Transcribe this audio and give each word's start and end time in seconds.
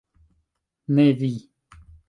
Ne 0.93 1.07
vi. 1.19 1.31